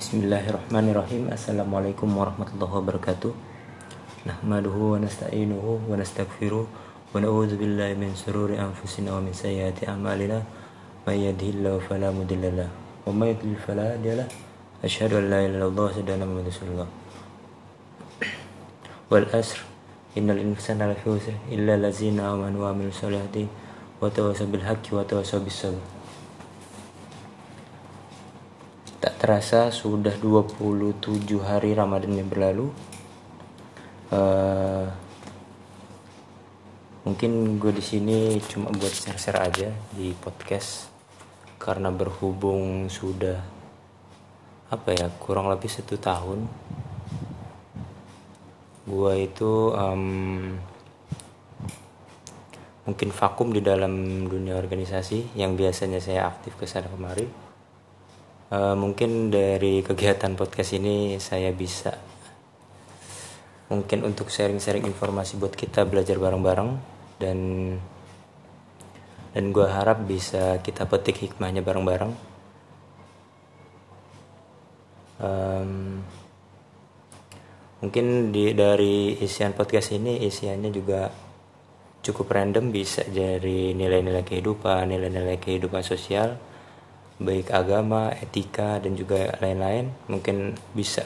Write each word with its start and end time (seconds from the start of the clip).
Bismillahirrahmanirrahim. 0.00 1.28
Assalamualaikum 1.28 2.08
warahmatullahi 2.16 2.72
wabarakatuh. 2.72 3.36
Nahmaduhu 4.24 4.96
wa 4.96 5.04
nasta'inuhu 5.04 5.84
wa 5.84 5.92
nasta'gfiruh 5.92 6.64
Wa 7.12 7.20
na'udhu 7.20 7.60
billahi 7.60 8.00
min 8.00 8.16
sururi 8.16 8.56
anfusina 8.56 9.12
wa 9.12 9.20
min 9.20 9.36
sayyati 9.36 9.84
amalina. 9.84 10.40
Man 11.04 11.20
yadhillahu 11.20 11.84
falamudillalah 11.84 12.72
Wa 13.04 13.12
ma 13.12 13.28
yudlil 13.28 13.60
faladiyalah 13.60 14.24
Ashadu 14.80 15.20
an 15.20 15.28
la 15.28 15.44
ilaha 15.44 15.68
illallah 15.68 15.88
Sadana 15.92 16.24
Muhammad 16.24 16.48
Rasulullah. 16.48 16.88
Wal 19.12 19.28
asr. 19.36 19.60
Innal 20.16 20.40
insana 20.40 20.88
lafi 20.88 21.12
usr. 21.12 21.36
Illa 21.52 21.76
lazina 21.76 22.32
amanu 22.32 22.64
wa 22.64 22.72
amilu 22.72 22.88
salihati 22.88 23.44
Wa 24.00 24.08
tawasaw 24.08 24.48
bil 24.48 24.64
haqqi 24.64 24.96
wa 24.96 25.04
tawasaw 25.04 25.44
bis 25.44 25.60
sabr 25.60 25.99
Tak 29.00 29.16
terasa 29.16 29.72
sudah 29.72 30.12
27 30.12 31.24
hari 31.40 31.72
Ramadan 31.72 32.20
yang 32.20 32.28
berlalu. 32.28 32.68
Uh, 34.12 34.84
mungkin 37.08 37.56
gue 37.56 37.72
di 37.72 37.80
sini 37.80 38.36
cuma 38.44 38.68
buat 38.68 38.92
share-share 38.92 39.40
aja 39.40 39.72
di 39.96 40.12
podcast 40.20 40.92
karena 41.56 41.88
berhubung 41.88 42.92
sudah 42.92 43.40
apa 44.68 44.92
ya 44.92 45.08
kurang 45.16 45.48
lebih 45.48 45.72
satu 45.72 45.96
tahun 45.96 46.44
gue 48.84 49.12
itu 49.16 49.72
um, 49.80 50.60
mungkin 52.84 53.08
vakum 53.16 53.48
di 53.48 53.64
dalam 53.64 54.28
dunia 54.28 54.60
organisasi 54.60 55.40
yang 55.40 55.56
biasanya 55.56 56.04
saya 56.04 56.28
aktif 56.28 56.52
ke 56.60 56.68
sana 56.68 56.92
kemari 56.92 57.49
uh, 58.50 58.76
mungkin 58.76 59.30
dari 59.30 59.80
kegiatan 59.80 60.34
podcast 60.34 60.76
ini 60.76 61.16
saya 61.22 61.54
bisa 61.54 61.94
mungkin 63.70 64.02
untuk 64.02 64.34
sharing-sharing 64.34 64.82
informasi 64.82 65.38
buat 65.38 65.54
kita 65.54 65.86
belajar 65.86 66.18
bareng-bareng 66.18 66.70
dan 67.22 67.38
dan 69.30 69.44
gue 69.54 69.62
harap 69.62 70.02
bisa 70.10 70.58
kita 70.58 70.90
petik 70.90 71.22
hikmahnya 71.22 71.62
bareng-bareng. 71.62 72.12
Um, 75.22 76.02
mungkin 77.78 78.34
di 78.34 78.50
dari 78.56 79.22
isian 79.22 79.54
podcast 79.54 79.94
ini 79.94 80.26
isiannya 80.26 80.70
juga 80.74 81.06
cukup 82.00 82.32
random 82.32 82.72
bisa 82.72 83.04
dari 83.04 83.76
nilai-nilai 83.76 84.24
kehidupan 84.24 84.88
nilai-nilai 84.88 85.36
kehidupan 85.36 85.84
sosial 85.84 86.40
baik 87.20 87.52
agama, 87.52 88.08
etika 88.16 88.80
dan 88.80 88.96
juga 88.96 89.36
lain-lain 89.44 89.92
mungkin 90.08 90.56
bisa 90.72 91.04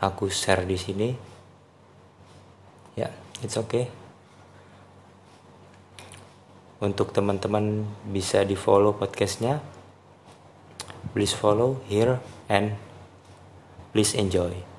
aku 0.00 0.32
share 0.32 0.64
di 0.64 0.80
sini. 0.80 1.08
Ya, 2.96 3.12
it's 3.44 3.60
okay. 3.60 3.92
Untuk 6.80 7.12
teman-teman 7.12 7.84
bisa 8.08 8.44
di 8.48 8.56
follow 8.56 8.96
podcastnya. 8.96 9.60
Please 11.12 11.36
follow 11.36 11.80
here 11.88 12.20
and 12.48 12.76
please 13.92 14.16
enjoy. 14.16 14.75